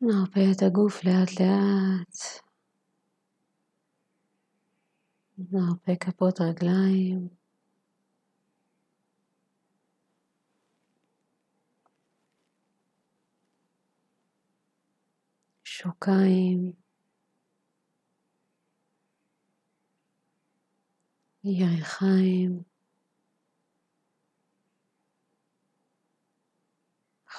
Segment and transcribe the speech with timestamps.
[0.00, 2.42] נרפה את הגוף לאט לאט.
[5.38, 7.28] נרפה כפות רגליים.
[15.64, 16.72] שוקיים.
[21.44, 22.67] יריחיים.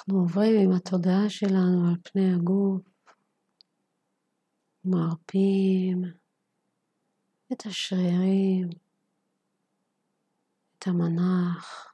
[0.10, 2.82] אנחנו עוברים עם התודעה שלנו על פני הגוף,
[4.86, 6.04] מרפים
[7.54, 8.70] את השרירים,
[10.80, 11.94] את המנח.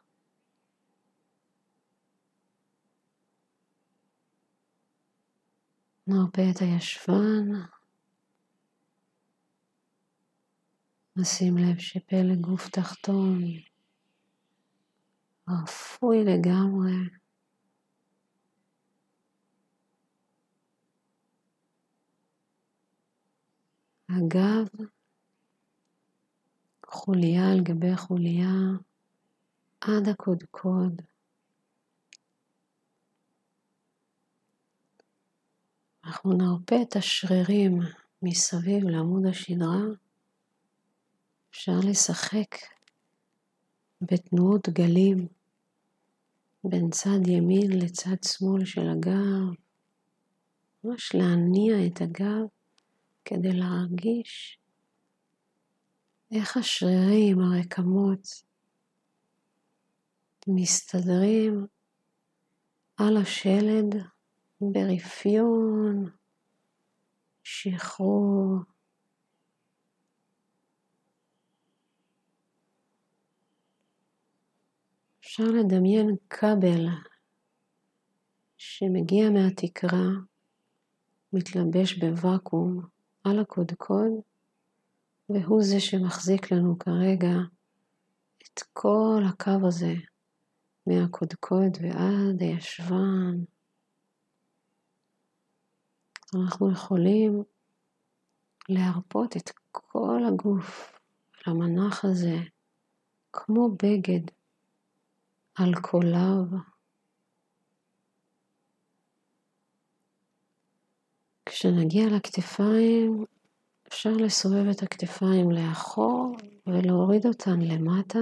[6.07, 7.47] נרפה את הישבן.
[11.15, 13.41] נשים לב שפלג גוף תחתון
[15.49, 17.24] רפוי לגמרי.
[24.15, 24.67] הגב,
[26.85, 28.51] חוליה על גבי חוליה,
[29.81, 31.01] עד הקודקוד.
[36.05, 37.79] אנחנו נרפה את השרירים
[38.21, 39.83] מסביב לעמוד השדרה.
[41.49, 42.55] אפשר לשחק
[44.01, 45.27] בתנועות גלים
[46.63, 49.55] בין צד ימין לצד שמאל של הגב,
[50.83, 52.54] ממש להניע את הגב
[53.25, 54.59] כדי להרגיש
[56.31, 58.27] איך השרירים, הרקמות,
[60.47, 61.67] מסתדרים
[62.97, 63.95] על השלד
[64.61, 66.05] ברפיון,
[67.43, 68.57] שחרור.
[75.19, 76.85] אפשר לדמיין כבל
[78.57, 80.07] שמגיע מהתקרה,
[81.33, 82.94] מתלבש בוואקום,
[83.25, 84.11] על הקודקוד,
[85.29, 87.35] והוא זה שמחזיק לנו כרגע
[88.43, 89.93] את כל הקו הזה
[90.87, 93.35] מהקודקוד ועד הישבן.
[96.35, 97.43] אנחנו יכולים
[98.69, 100.99] להרפות את כל הגוף
[101.47, 102.37] למנח הזה
[103.33, 104.31] כמו בגד
[105.55, 106.74] על קוליו.
[111.57, 113.25] כשנגיע לכתפיים,
[113.87, 116.35] אפשר לסובב את הכתפיים לאחור
[116.67, 118.19] ולהוריד אותן למטה.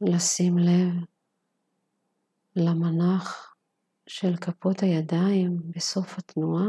[0.00, 1.04] לשים לב
[2.56, 3.56] למנח
[4.06, 6.66] של כפות הידיים בסוף התנועה.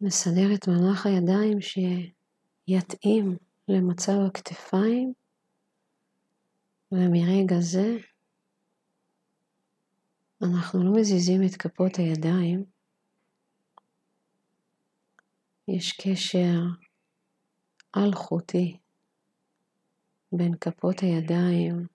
[0.00, 3.36] נסדר את מנח הידיים שיתאים
[3.68, 5.12] למצב הכתפיים,
[6.92, 7.96] ומרגע זה
[10.42, 12.64] אנחנו לא מזיזים את כפות הידיים.
[15.68, 16.60] יש קשר
[17.96, 18.78] אלחוטי
[20.32, 21.86] בין כפות הידיים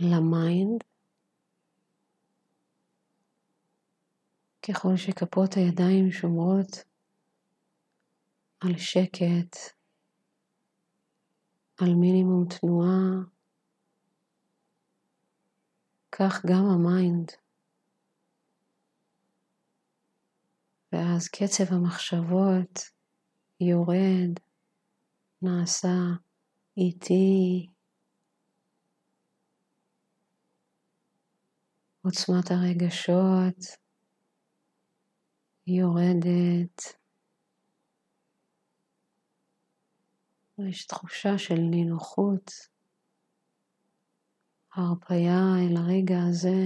[0.00, 0.84] ל mind.
[4.68, 6.84] ככל שכפות הידיים שומרות
[8.60, 9.56] על שקט,
[11.80, 13.32] על מינימום תנועה,
[16.12, 17.32] כך גם ה mind.
[20.92, 22.90] ואז קצב המחשבות
[23.60, 24.40] יורד,
[25.42, 25.96] נעשה
[26.76, 27.66] איטי.
[32.04, 33.76] עוצמת הרגשות
[35.66, 36.82] יורדת.
[40.58, 42.71] יש תחושה של נינוחות.
[44.74, 46.60] הרפאיה אל הרגע הזה.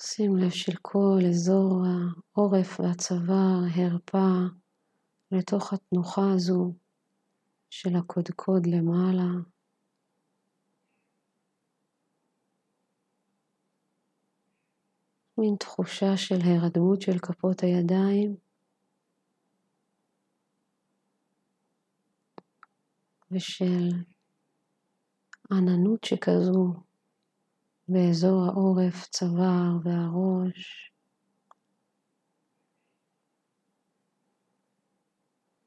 [0.00, 4.28] שים לב של כל אזור העורף והצוואר הרפה
[5.32, 6.72] לתוך התנוחה הזו
[7.70, 9.30] של הקודקוד למעלה.
[15.38, 18.47] מין תחושה של הרדמות של כפות הידיים.
[23.30, 23.88] ושל
[25.52, 26.74] עננות שכזו
[27.88, 30.92] באזור העורף, צוואר והראש.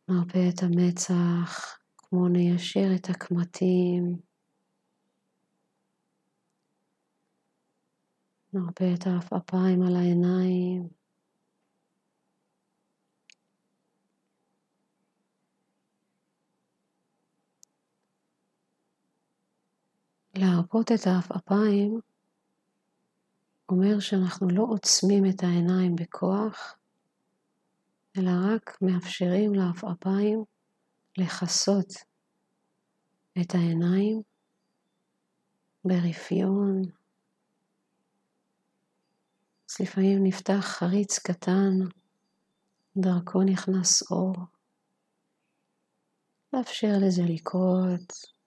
[0.10, 4.20] נרפה את המצח, כמו ניישר את הקמטים.
[8.54, 11.01] נרפה את העפעפיים על העיניים.
[20.42, 22.00] להרפות את העפעפיים
[23.70, 26.76] אומר שאנחנו לא עוצמים את העיניים בכוח,
[28.18, 30.44] אלא רק מאפשרים לעפעפיים
[31.18, 31.88] לכסות
[33.42, 34.22] את העיניים
[35.86, 36.82] ברפיון.
[39.70, 41.74] אז לפעמים נפתח חריץ קטן,
[42.98, 44.36] דרכו נכנס אור.
[46.54, 48.41] לאפשר לזה לקרות.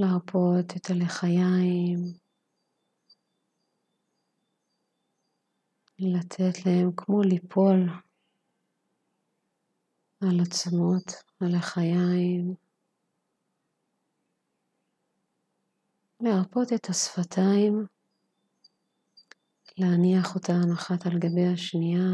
[0.00, 1.98] להרפות את הלחיים,
[5.98, 7.90] לתת להם כמו ליפול
[10.20, 11.04] על עצמות,
[11.40, 12.54] על החיים.
[16.20, 17.86] להרפות את השפתיים,
[19.78, 22.08] להניח אותן אחת על גבי השנייה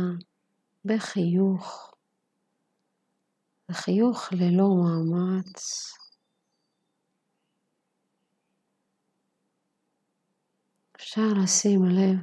[0.85, 1.95] בחיוך,
[3.69, 5.93] בחיוך ללא מאמץ.
[11.07, 12.17] אפשר לשים לב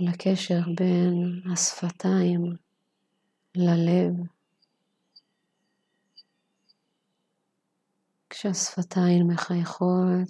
[0.00, 2.56] לקשר בין השפתיים
[3.54, 4.12] ללב.
[8.30, 10.28] כשהשפתיים מחייכות,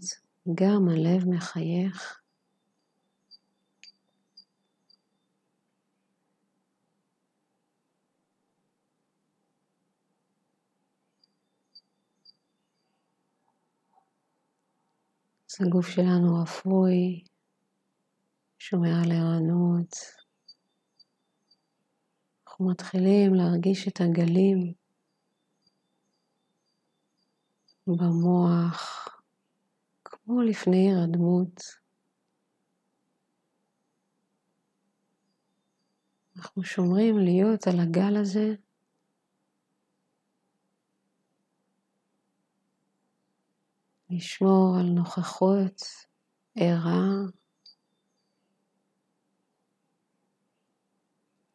[0.54, 2.23] גם הלב מחייך.
[15.54, 17.24] אז הגוף שלנו אפוי,
[18.58, 19.94] שומע על ערנות.
[22.46, 24.72] אנחנו מתחילים להרגיש את הגלים
[27.86, 29.08] במוח,
[30.04, 31.60] כמו לפני הירדמות.
[36.36, 38.54] אנחנו שומרים להיות על הגל הזה
[44.10, 45.82] לשמור על נוכחות
[46.58, 47.08] ערה,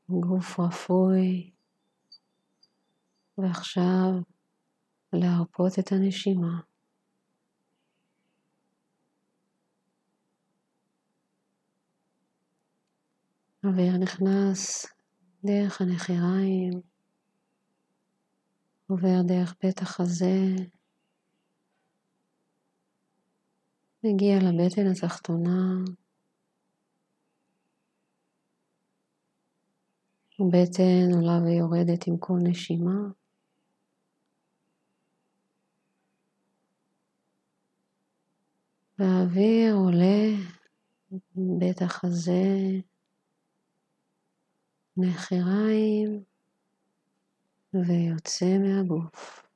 [0.10, 1.52] גוף רפוי,
[3.38, 4.12] ועכשיו
[5.14, 6.60] להרפות את הנשימה.
[13.64, 14.86] אוויר נכנס
[15.46, 16.82] דרך הנחיריים,
[18.88, 20.56] עובר דרך בית החזה,
[24.04, 25.76] מגיע לבטן התחתונה,
[30.40, 33.00] הבטן עולה ויורדת עם כל נשימה.
[39.00, 40.28] והאוויר עולה
[41.36, 42.44] בית החזה,
[44.98, 46.24] נחיריים
[47.74, 49.49] ויוצא מהגוף.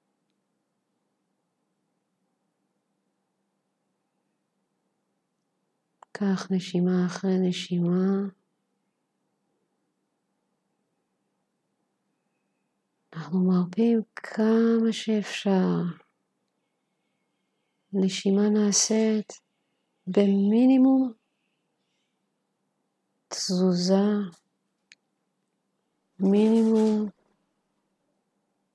[6.17, 8.29] קח נשימה אחרי נשימה.
[13.13, 15.81] אנחנו מרפים כמה שאפשר.
[17.93, 19.33] נשימה נעשית
[20.07, 21.13] במינימום
[23.27, 24.05] תזוזה,
[26.19, 27.09] מינימום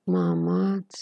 [0.07, 0.93] מאמץ.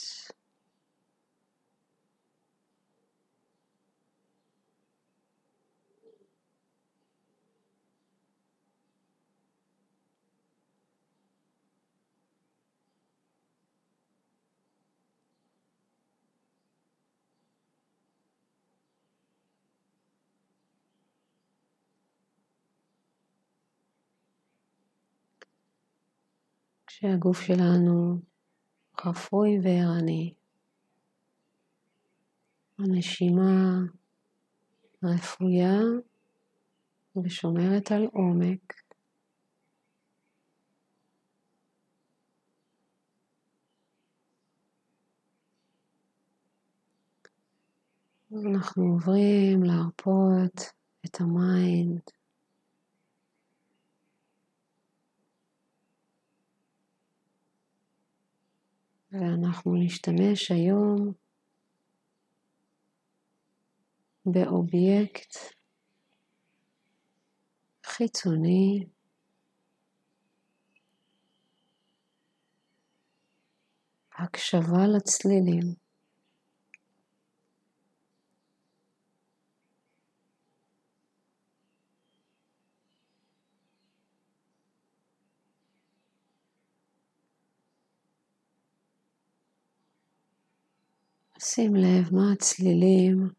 [27.00, 28.20] כשהגוף שלנו
[29.02, 30.34] רפוי וערני.
[32.80, 33.80] הנשימה
[35.04, 35.80] רפויה
[37.24, 38.74] ושומרת על עומק.
[48.32, 50.62] אנחנו עוברים להרפות
[51.06, 52.17] את ה mind
[59.20, 61.14] ואנחנו נשתמש היום
[64.26, 65.36] באובייקט
[67.86, 68.86] חיצוני
[74.18, 75.87] הקשבה לצלילים.
[91.54, 93.30] שים לב מה הצלילים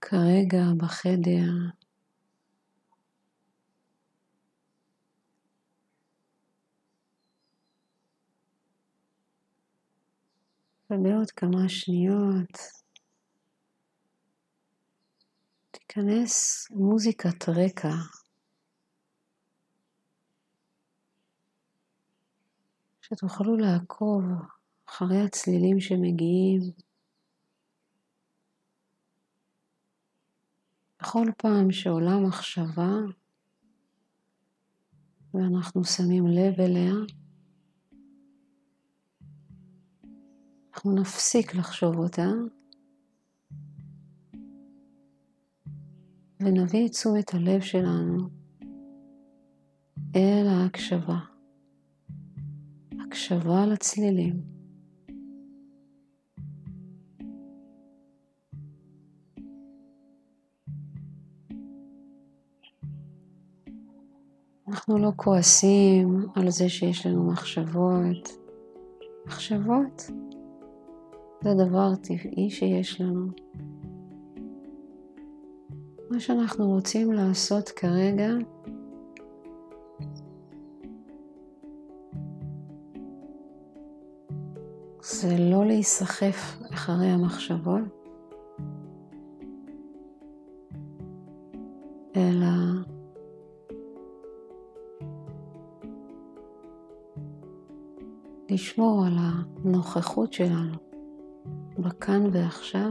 [0.00, 1.52] כרגע בחדר.
[10.90, 12.58] ובעוד כמה שניות.
[15.70, 17.94] תיכנס מוזיקת רקע.
[23.02, 24.22] שתוכלו לעקוב
[24.88, 26.60] אחרי הצלילים שמגיעים.
[31.00, 32.90] בכל פעם שעולה מחשבה
[35.34, 36.92] ואנחנו שמים לב אליה,
[40.74, 42.28] אנחנו נפסיק לחשוב אותה
[46.40, 48.28] ונביא את תשומת הלב שלנו
[50.16, 51.18] אל ההקשבה.
[53.00, 54.53] הקשבה לצלילים.
[64.84, 68.38] אנחנו לא כועסים על זה שיש לנו מחשבות.
[69.26, 70.10] מחשבות
[71.42, 73.26] זה דבר טבעי שיש לנו.
[76.10, 78.28] מה שאנחנו רוצים לעשות כרגע
[85.02, 87.82] זה לא להיסחף אחרי המחשבות,
[92.16, 92.53] אלא
[98.54, 100.74] לשמור על הנוכחות שלנו
[101.78, 102.90] בכאן ועכשיו.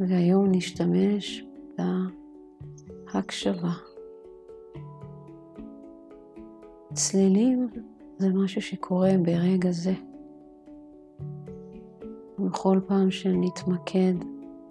[0.00, 1.44] והיום נשתמש
[3.14, 3.72] בהקשבה.
[6.92, 7.68] צלילים
[8.18, 9.94] זה משהו שקורה ברגע זה.
[12.38, 14.14] בכל פעם שנתמקד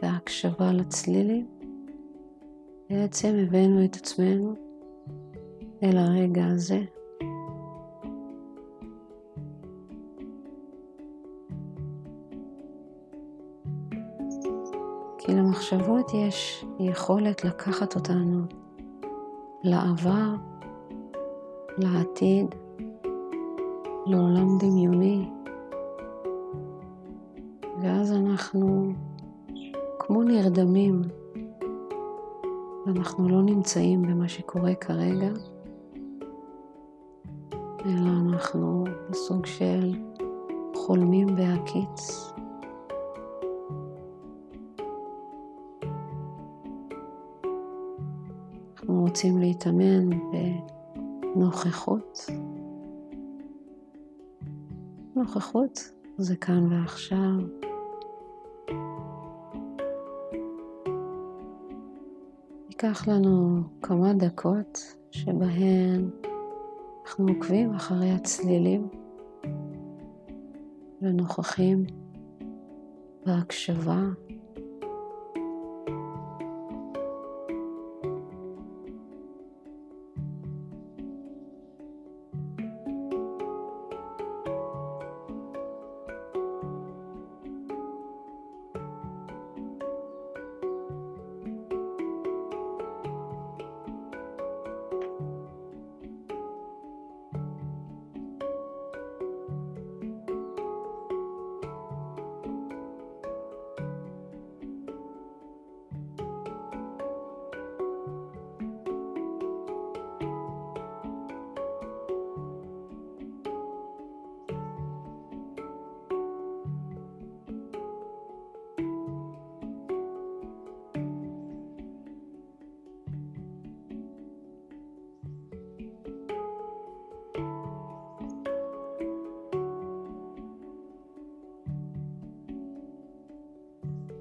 [0.01, 1.47] בהקשבה לצלילים,
[2.89, 4.70] בעצם הבאנו את עצמנו
[5.83, 6.79] אל הרגע הזה.
[15.17, 18.39] כי למחשבות יש יכולת לקחת אותנו
[19.63, 20.35] לעבר,
[21.77, 22.55] לעתיד,
[24.05, 25.29] לעולם דמיוני,
[27.81, 28.93] ואז אנחנו
[29.99, 31.01] כמו נרדמים,
[32.85, 35.29] ואנחנו לא נמצאים במה שקורה כרגע,
[37.85, 39.95] אלא אנחנו בסוג של
[40.75, 42.31] חולמים בהקיץ.
[48.73, 50.09] אנחנו רוצים להתאמן
[51.35, 52.25] בנוכחות.
[55.15, 57.61] נוכחות זה כאן ועכשיו.
[62.69, 66.09] ייקח לנו כמה דקות שבהן
[67.05, 68.89] אנחנו עוקבים אחרי הצלילים
[71.01, 71.85] ונוכחים
[73.25, 74.03] בהקשבה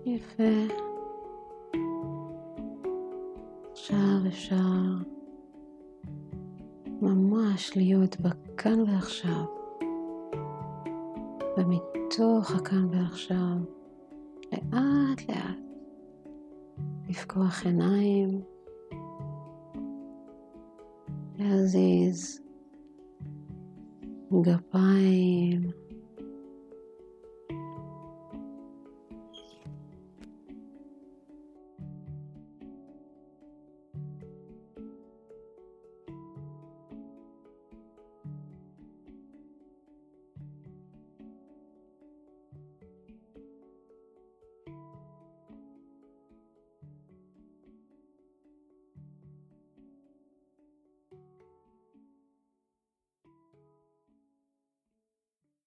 [0.06, 0.74] יפה.
[3.72, 4.56] עכשיו אפשר
[7.02, 9.44] ממש להיות בכאן ועכשיו,
[11.56, 13.56] ומתוך הכאן ועכשיו,
[14.52, 15.58] לאט לאט
[17.08, 18.42] לפקוח עיניים,
[21.38, 22.40] להזיז
[24.42, 25.79] גפיים,